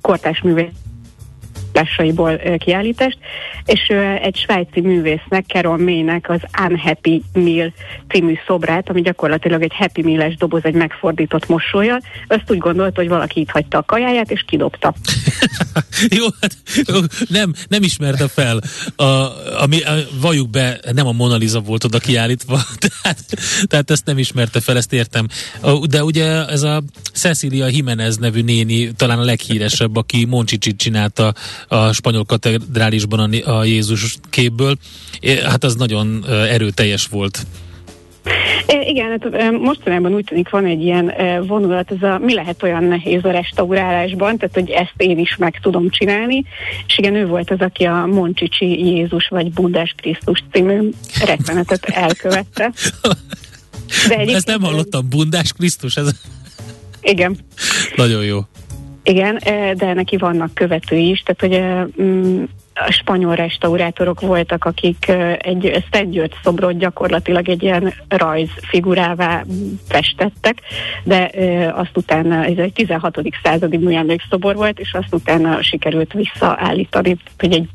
[0.00, 0.86] kortás művészet
[1.72, 3.18] alkotásaiból kiállítást,
[3.64, 3.80] és
[4.22, 7.72] egy svájci művésznek, Carol Maynek az Unhappy Meal
[8.08, 13.08] című szobrát, ami gyakorlatilag egy Happy Meal-es doboz egy megfordított mosolyjal, azt úgy gondolta, hogy
[13.08, 14.94] valaki itt hagyta a kajáját, és kidobta.
[16.18, 16.56] Jó, hát
[17.28, 18.60] nem, nem ismerte fel,
[18.96, 19.04] a,
[19.62, 22.60] ami, a, valljuk be, nem a Mona Lisa volt oda kiállítva,
[23.02, 23.24] tehát,
[23.66, 25.26] tehát ezt nem ismerte fel, ezt értem.
[25.88, 31.34] De ugye ez a Cecilia Jimenez nevű néni talán a leghíresebb, aki Moncsicsit csinálta
[31.68, 34.76] a spanyol katedrálisban a, Jézus képből.
[35.44, 37.46] Hát az nagyon erőteljes volt.
[38.82, 41.12] Igen, hát mostanában úgy tűnik van egy ilyen
[41.46, 45.58] vonulat, ez a mi lehet olyan nehéz a restaurálásban, tehát hogy ezt én is meg
[45.62, 46.44] tudom csinálni,
[46.86, 50.90] és igen, ő volt az, aki a Moncsicsi Jézus vagy Bundás Krisztus című
[51.24, 52.72] rettenetet elkövette.
[54.08, 55.96] De Ezt nem hallottam, Bundás Krisztus?
[55.96, 56.10] Ez...
[57.00, 57.38] Igen.
[57.96, 58.38] Nagyon jó.
[59.08, 59.38] Igen,
[59.76, 62.42] de neki vannak követői is, tehát hogy mm,
[62.74, 69.44] a spanyol restaurátorok voltak, akik egy György szobrot gyakorlatilag egy ilyen rajzfigurává
[69.88, 70.60] festettek,
[71.04, 71.30] de
[71.74, 73.20] azt utána, ez egy 16.
[73.42, 77.68] századi műemlékszobor volt, és azt utána sikerült visszaállítani, hogy egy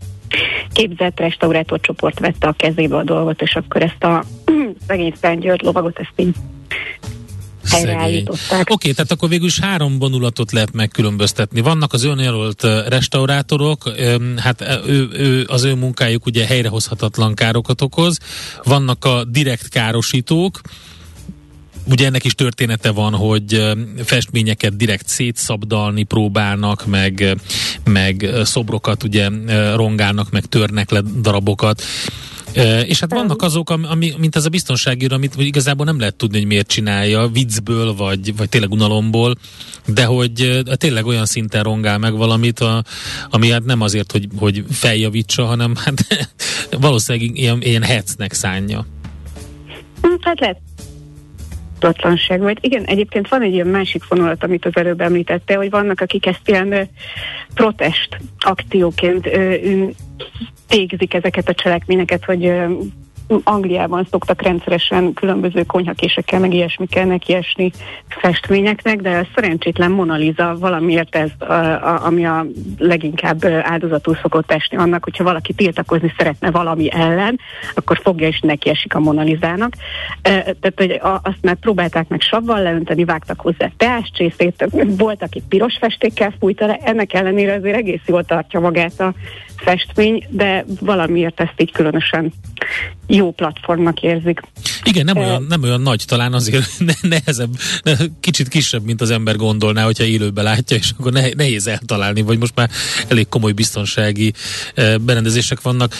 [0.73, 4.23] képzett restaurátorcsoport vette a kezébe a dolgot, és akkor ezt a
[4.87, 6.35] szegény Szent György lovagot ezt így
[7.69, 8.69] helyreállították.
[8.69, 11.61] Oké, tehát akkor végül is három vonulatot lehet megkülönböztetni.
[11.61, 13.91] Vannak az önjelölt restaurátorok,
[14.37, 18.17] hát ő, ő, az ő munkájuk ugye helyrehozhatatlan károkat okoz.
[18.63, 20.61] Vannak a direkt károsítók,
[21.85, 23.73] Ugye ennek is története van, hogy
[24.03, 27.37] festményeket direkt szétszabdalni próbálnak, meg,
[27.83, 29.29] meg szobrokat ugye
[29.75, 31.83] rongálnak, meg törnek le darabokat.
[32.85, 36.47] És hát vannak azok, ami, mint ez a biztonsági amit igazából nem lehet tudni, hogy
[36.47, 39.35] miért csinálja, viccből, vagy, vagy tényleg unalomból,
[39.87, 42.83] de hogy tényleg olyan szinten rongál meg valamit, a,
[43.29, 46.29] ami hát nem azért, hogy, hogy feljavítsa, hanem hát
[46.79, 48.85] valószínűleg ilyen, ilyen hecnek szánja.
[50.21, 50.57] Hát lehet
[51.83, 52.57] tudatlanság volt.
[52.61, 56.41] Igen, egyébként van egy ilyen másik vonulat, amit az előbb említette, hogy vannak, akik ezt
[56.49, 56.89] ilyen
[57.53, 59.29] protest akcióként
[60.67, 62.53] végzik ezeket a cselekményeket, hogy
[63.43, 67.71] Angliában szoktak rendszeresen különböző konyhakésekkel, meg ilyesmikkel nekiesni
[68.07, 72.45] festményeknek, de a szerencsétlen Mona Lisa valamiért ez, a, a, ami a
[72.77, 77.39] leginkább áldozatul szokott esni annak, hogyha valaki tiltakozni szeretne valami ellen,
[77.73, 79.73] akkor fogja és nekiesik a Mona Lisának.
[80.21, 86.33] Tehát hogy azt már próbálták meg savval leönteni, vágtak hozzá teáscsészét, volt, aki piros festékkel
[86.39, 89.13] fújta le, ennek ellenére azért egész jól tartja magát a
[89.55, 92.33] festmény, de valamiért ezt így különösen
[93.07, 94.39] jó platformnak érzik.
[94.83, 96.65] Igen, nem, olyan, nem olyan nagy, talán azért
[97.01, 97.49] nehezebb,
[98.19, 102.55] kicsit kisebb, mint az ember gondolná, hogyha élőben látja, és akkor nehéz eltalálni, vagy most
[102.55, 102.69] már
[103.07, 104.33] elég komoly biztonsági
[105.01, 105.93] berendezések vannak.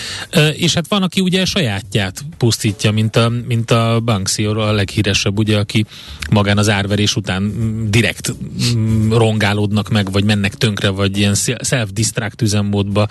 [0.54, 5.58] És hát van, aki ugye sajátját pusztítja, mint a, mint a Banksy, a leghíresebb, ugye,
[5.58, 5.86] aki
[6.30, 7.54] magán az árverés után
[7.89, 8.34] direkt
[8.76, 13.08] mm, rongálódnak meg, vagy mennek tönkre, vagy ilyen self-distract üzemmódba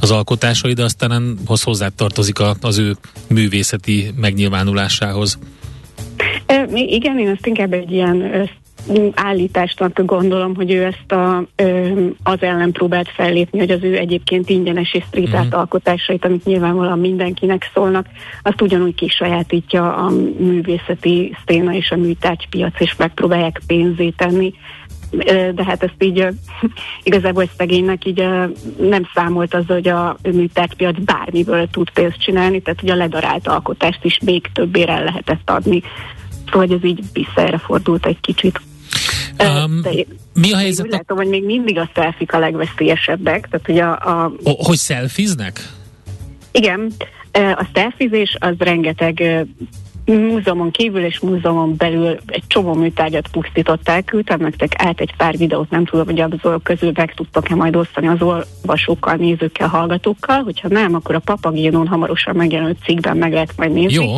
[0.00, 2.96] az alkotásai, de aztán hozzá tartozik az ő
[3.28, 5.38] művészeti megnyilvánulásához.
[6.46, 8.48] E, igen, én ezt inkább egy ilyen
[9.14, 11.36] állításnak gondolom, hogy ő ezt a,
[12.22, 15.58] az ellen próbált fellépni, hogy az ő egyébként ingyenes és street art mm.
[15.58, 18.06] alkotásait, amik nyilvánvalóan mindenkinek szólnak,
[18.42, 24.54] azt ugyanúgy kisajátítja a művészeti szténa és a műtárgypiac, és megpróbálják pénzé tenni
[25.54, 26.26] de hát ezt így
[27.02, 28.24] igazából szegénynek így
[28.78, 34.04] nem számolt az, hogy a műtárgypiac bármiből tud pénzt csinálni, tehát hogy a ledarált alkotást
[34.04, 35.82] is még többére el lehetett adni.
[36.50, 38.60] Szóval ez így visszaerre fordult egy kicsit.
[39.38, 39.90] Um, de
[40.34, 40.86] mi a helyzet?
[40.86, 43.48] Úgy látom, hogy még mindig a szelfik a legveszélyesebbek.
[43.50, 44.32] Tehát, hogy, a, a...
[44.42, 45.68] O, hogy szelfiznek?
[46.52, 46.92] Igen,
[47.32, 49.46] a szelfizés az rengeteg
[50.04, 55.70] múzeumon kívül és múzeumon belül egy csomó műtárgyat pusztították, küldtem nektek át egy pár videót,
[55.70, 60.94] nem tudom, hogy azok közül meg tudtok-e majd osztani az olvasókkal, nézőkkel, hallgatókkal, hogyha nem,
[60.94, 64.04] akkor a Papagénon hamarosan megjelenő cikkben meg lehet majd nézni.
[64.04, 64.16] Jó.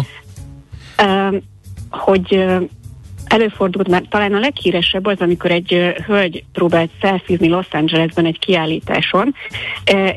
[1.07, 1.37] Uh,
[1.91, 2.45] hogy
[3.33, 9.35] előfordult, mert talán a leghíresebb az, amikor egy hölgy próbált szelfizni Los Angelesben egy kiállításon,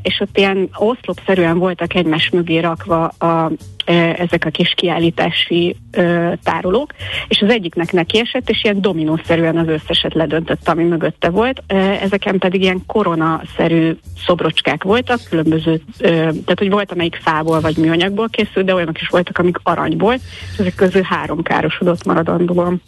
[0.01, 3.51] és ott ilyen oszlopszerűen voltak egymás mögé rakva a
[3.85, 6.93] ezek a kis kiállítási ö, tárolók,
[7.27, 11.63] és az egyiknek neki esett, és ilyen dominószerűen az összeset ledöntött, ami mögötte volt.
[12.01, 18.29] Ezeken pedig ilyen koronaszerű szobrocskák voltak, különböző, ö, tehát hogy volt, amelyik fából vagy műanyagból
[18.29, 20.13] készült, de olyanok is voltak, amik aranyból,
[20.53, 22.81] és ezek közül három károsodott maradandóan.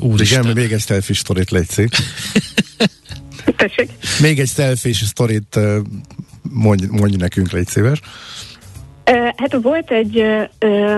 [0.00, 0.42] Úristen.
[0.42, 1.90] Igen, még egy selfie sztorit létszik.
[3.56, 3.90] Tessék?
[4.20, 5.58] Még egy selfie sztorit
[6.42, 8.00] mondj, mondj nekünk, légy szíves.
[9.36, 10.24] Hát volt egy,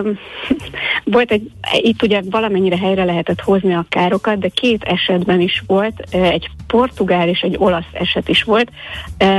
[1.05, 6.01] volt egy, itt ugye valamennyire helyre lehetett hozni a károkat, de két esetben is volt,
[6.11, 8.71] egy portugál és egy olasz eset is volt,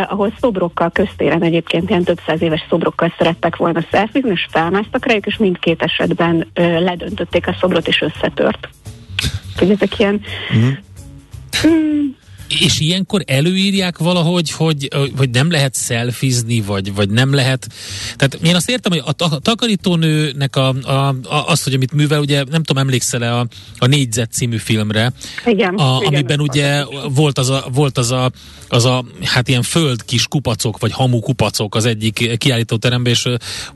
[0.07, 5.25] ahol szobrokkal köztéren egyébként ilyen több száz éves szobrokkal szerettek volna szelfizni, és felmásztak rájuk,
[5.25, 8.69] és mindkét esetben ledöntötték a szobrot, és összetört.
[9.57, 10.21] Hogy ezek ilyen...
[10.55, 10.69] Mm.
[11.67, 12.07] Mm,
[12.59, 14.87] és ilyenkor előírják valahogy, hogy,
[15.17, 17.67] hogy nem lehet szelfizni, vagy, vagy nem lehet.
[18.15, 21.15] Tehát én azt értem, hogy a takarítónőnek a, a, a,
[21.47, 25.13] azt, hogy amit művel, ugye nem tudom, emlékszel-e a, a Négyzet című filmre,
[25.45, 28.31] igen, a, igen, amiben ugye volt az a, volt az a,
[28.67, 33.27] az a, hát ilyen föld kis kupacok, vagy hamu kupacok az egyik kiállítóteremben, és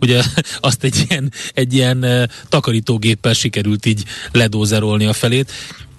[0.01, 0.21] ugye
[0.59, 5.51] azt egy ilyen, egy ilyen takarítógéppel sikerült így ledózerolni a felét.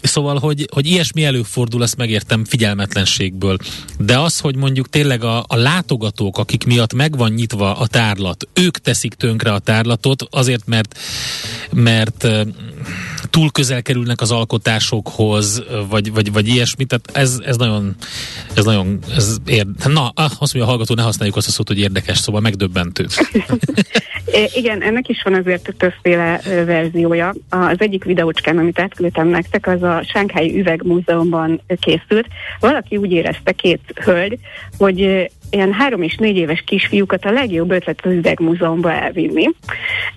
[0.06, 3.56] Szóval, hogy, hogy ilyesmi előfordul, ezt megértem figyelmetlenségből.
[3.98, 8.48] De az, hogy mondjuk tényleg a, a látogatók, akik miatt meg van nyitva a tárlat,
[8.52, 10.98] ők teszik tönkre a tárlatot, azért, mert,
[11.72, 12.26] mert
[13.30, 17.94] túl közel kerülnek az alkotásokhoz, vagy, vagy, vagy ilyesmi, tehát ez, ez nagyon,
[18.54, 19.66] ez nagyon, ez ér...
[19.84, 23.06] na, azt mondja a hallgató, ne használjuk azt a szót, hogy érdekes, szóval megdöbbentő.
[24.54, 27.34] Igen, ennek is van azért többféle verziója.
[27.48, 32.26] Az egyik videócskán, amit átküldtem nektek, az a Sánkhái Üvegmúzeumban készült.
[32.60, 34.38] Valaki úgy érezte, két hölgy,
[34.78, 39.50] hogy ilyen három és négy éves kisfiúkat a legjobb ötlet az üvegmúzeumba elvinni.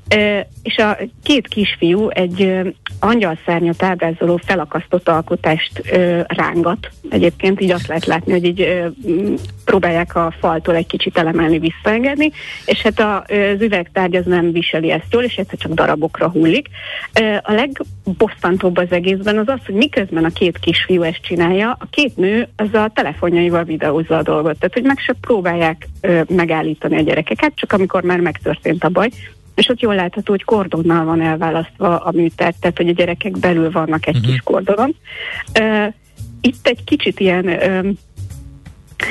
[0.08, 2.60] E, és a két kisfiú egy
[3.00, 6.90] angyalszárnyat ábrázoló felakasztott alkotást e, rángat.
[7.10, 8.92] Egyébként így azt lehet látni, hogy így e,
[9.66, 12.32] próbálják a faltól egy kicsit elemelni, visszaengedni,
[12.66, 16.68] és hát a, az üvegtárgy az nem viseli ezt jól, és egyszer csak darabokra hullik.
[17.14, 21.88] E, a legbosszantóbb az egészben az az, hogy miközben a két kisfiú ezt csinálja, a
[21.90, 24.60] két nő az a telefonjaival videózza a dolgot.
[24.60, 29.10] Tehát, hogy meg próbálják ö, megállítani a gyerekeket, csak amikor már megtörtént a baj,
[29.56, 33.72] és ott jól látható, hogy kordonnal van elválasztva a műtár, tehát hogy a gyerekek belül
[33.72, 34.32] vannak egy uh-huh.
[34.32, 34.96] kis kordonon.
[35.60, 35.94] Uh,
[36.42, 37.90] itt egy kicsit ilyen uh,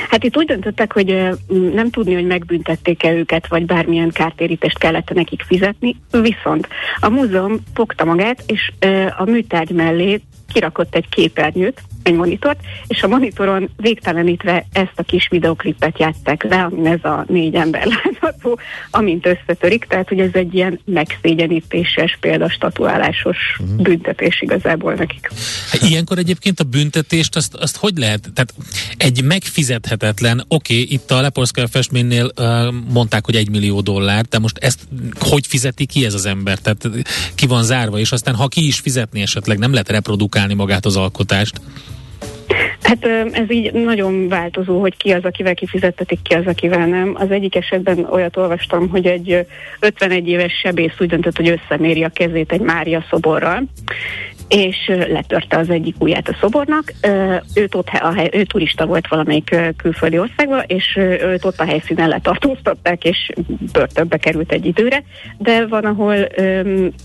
[0.09, 1.29] Hát itt úgy döntöttek, hogy
[1.73, 6.67] nem tudni, hogy megbüntették-e őket, vagy bármilyen kártérítést kellett nekik fizetni, viszont
[6.99, 8.71] a múzeum fogta magát, és
[9.17, 10.21] a műtárgy mellé
[10.53, 11.81] kirakott egy képernyőt,
[12.15, 17.55] monitort, és a monitoron végtelenítve ezt a kis videoklipet játszák le, amin ez a négy
[17.55, 18.59] ember látható,
[18.91, 23.81] amint összetörik, tehát hogy ez egy ilyen megszégyenítéses, példastatuálásos uh-huh.
[23.81, 25.29] büntetés igazából nekik.
[25.71, 28.31] Hát ilyenkor egyébként a büntetést azt, azt hogy lehet?
[28.33, 28.53] Tehát
[28.97, 34.39] egy megfizethetetlen, oké, okay, itt a Lepolszka festménynél uh, mondták, hogy egy millió dollár, de
[34.39, 34.79] most ezt
[35.19, 36.57] hogy fizeti ki ez az ember?
[36.57, 36.89] Tehát
[37.35, 40.95] ki van zárva, és aztán ha ki is fizetni esetleg, nem lehet reprodukálni magát az
[40.95, 41.61] alkotást.
[42.81, 47.15] Hát ez így nagyon változó, hogy ki az, akivel kifizettetik, ki az, akivel nem.
[47.19, 49.45] Az egyik esetben olyat olvastam, hogy egy
[49.79, 53.63] 51 éves sebész úgy döntött, hogy összeméri a kezét egy Mária szoborral,
[54.49, 56.93] és letörte az egyik ujját a szobornak.
[57.53, 62.09] Őt ott, a hely, ő turista volt valamelyik külföldi országban, és őt ott a helyszínen
[62.09, 63.31] letartóztatták, és
[63.73, 65.03] börtönbe került egy időre,
[65.37, 66.15] de van, ahol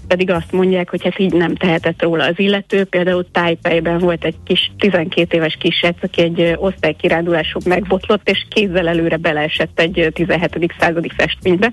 [0.08, 2.84] pedig azt mondják, hogy hát így nem tehetett róla az illető.
[2.84, 9.16] Például Tájpejben volt egy kis 12 éves kisrác, aki egy osztálykiránduláson megbotlott, és kézzel előre
[9.16, 10.74] beleesett egy 17.
[10.78, 11.72] századi festménybe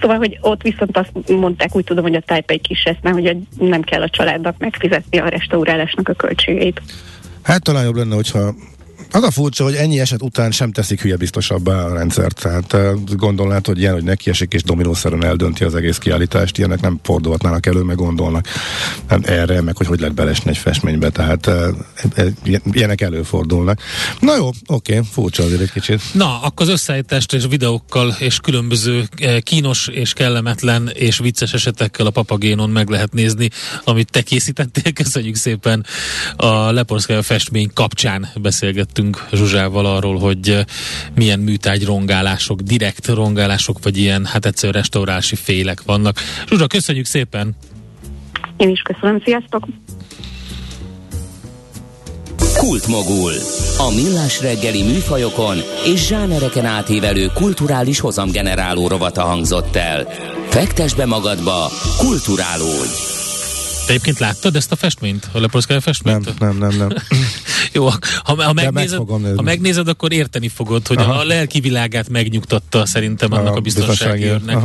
[0.00, 3.82] Szóval, hogy ott viszont azt mondták, úgy tudom, hogy a Taipei kis eszme, hogy nem
[3.82, 6.82] kell a családnak megfizetni a restaurálásnak a költségeit.
[7.42, 8.54] Hát talán jobb lenne, hogyha
[9.10, 12.40] az a furcsa, hogy ennyi eset után sem teszik hülye biztosabbá a rendszert.
[12.40, 17.66] Tehát gondolnád, hogy ilyen, hogy nekiesik és dominószerűen eldönti az egész kiállítást, ilyenek nem fordulhatnának
[17.66, 18.46] elő, meg gondolnak
[19.22, 21.10] erre, meg hogy hogy lehet belesni egy festménybe.
[21.10, 21.68] Tehát e,
[22.14, 22.24] e,
[22.72, 23.80] ilyenek előfordulnak.
[24.20, 26.00] Na jó, oké, furcsa azért egy kicsit.
[26.12, 29.08] Na, akkor az összeállítást és videókkal és különböző
[29.42, 33.48] kínos és kellemetlen és vicces esetekkel a papagénon meg lehet nézni,
[33.84, 34.92] amit te készítettél.
[34.92, 35.86] Köszönjük szépen
[36.36, 40.64] a Leporszkája festmény kapcsán beszélgettünk beszélgettünk Zsuzsával arról, hogy eh,
[41.14, 46.16] milyen műtágy rongálások, direkt rongálások, vagy ilyen, hát egyszerűen restaurálási félek vannak.
[46.48, 47.56] Zsuzsa, köszönjük szépen!
[48.56, 49.66] Én is köszönöm, sziasztok!
[52.56, 53.32] Kultmogul.
[53.78, 60.06] A millás reggeli műfajokon és zsánereken átívelő kulturális hozamgeneráló rovata hangzott el.
[60.48, 63.17] Fektes be magadba, kulturálódj!
[63.88, 65.28] Te egyébként láttad ezt a festményt?
[65.32, 66.38] A Leporszkája festményt?
[66.38, 66.88] Nem, nem, nem, nem.
[67.72, 69.00] Jó, ha, ha, megnézed,
[69.36, 71.12] ha megnézed, akkor érteni fogod, hogy Aha.
[71.12, 74.56] a lelki világát megnyugtatta szerintem annak a, a biztonsági őrnek.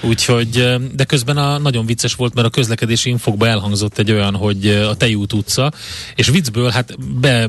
[0.00, 4.68] Úgyhogy, de közben a, nagyon vicces volt, mert a közlekedési infokban elhangzott egy olyan, hogy
[4.68, 5.72] a Tejút utca,
[6.14, 7.48] és viccből hát be,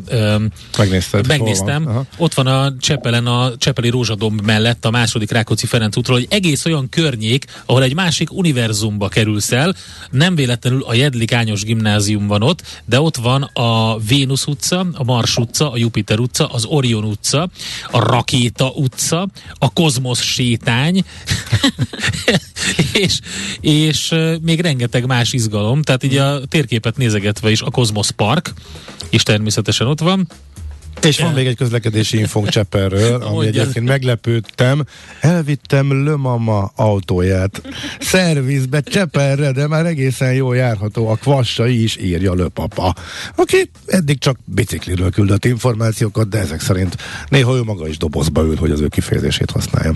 [0.77, 2.07] Megnézted, megnéztem, van?
[2.17, 6.65] ott van a Csepelen, a Csepeli Rózsadomb mellett a második Rákóczi Ferenc útról, hogy egész
[6.65, 9.75] olyan környék, ahol egy másik univerzumba kerülsz el,
[10.11, 15.03] nem véletlenül a Jedlik Ányos gimnázium van ott, de ott van a Vénusz utca, a
[15.03, 17.49] Mars utca, a Jupiter utca, az Orion utca,
[17.91, 19.27] a Rakéta utca,
[19.59, 21.03] a Kozmosz sétány,
[22.93, 23.19] és,
[23.61, 28.53] és még rengeteg más izgalom, tehát így a térképet nézegetve is a Kozmosz Park,
[29.09, 30.27] és természetesen ott van,
[31.05, 34.85] és van még egy közlekedési infónk Cseperről, ami egyébként meglepődtem.
[35.19, 37.61] Elvittem Lömama autóját
[37.99, 41.07] szervizbe Cseperre, de már egészen jól járható.
[41.07, 42.95] A kvassai is írja Löpapa.
[43.35, 46.97] Aki eddig csak bicikliről küldött információkat, de ezek szerint
[47.29, 49.95] néha ő maga is dobozba ül, hogy az ő kifejezését használjam.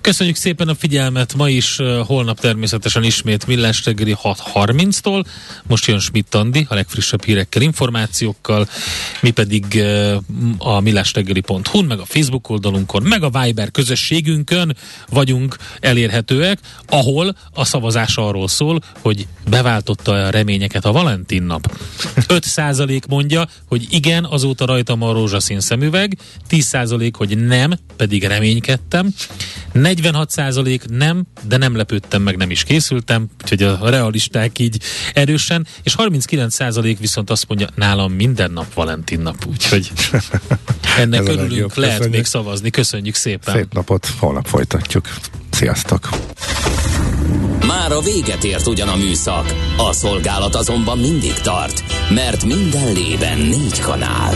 [0.00, 1.76] Köszönjük szépen a figyelmet, ma is,
[2.06, 5.24] holnap természetesen ismét Millás reggeli 6.30-tól.
[5.66, 8.68] Most jön Schmidt Andi a legfrissebb hírekkel, információkkal,
[9.20, 9.82] mi pedig
[10.58, 14.76] a millásreggeli.hu, meg a Facebook oldalunkon, meg a Viber közösségünkön
[15.08, 21.78] vagyunk elérhetőek, ahol a szavazás arról szól, hogy beváltotta a reményeket a Valentin nap.
[22.16, 26.18] 5% mondja, hogy igen, azóta rajtam a rózsaszín szemüveg,
[26.50, 29.14] 10% hogy nem, pedig reménykedtem,
[29.74, 34.80] 46% nem, de nem lepődtem meg, nem is készültem, úgyhogy a realisták így
[35.14, 39.92] erősen, és 39% viszont azt mondja, nálam minden nap Valentin nap, úgyhogy
[40.98, 42.20] ennek örülünk, lehet Köszönjük.
[42.20, 42.70] még szavazni.
[42.70, 43.54] Köszönjük szépen.
[43.54, 45.08] Szép napot, holnap folytatjuk.
[45.50, 46.08] Sziasztok!
[47.66, 53.38] Már a véget ért ugyan a műszak, a szolgálat azonban mindig tart, mert minden lében
[53.38, 54.34] négy kanál.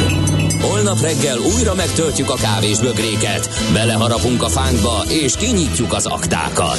[0.60, 6.78] Holnap reggel újra megtöltjük a kávés bögréket, beleharapunk a fánkba és kinyitjuk az aktákat.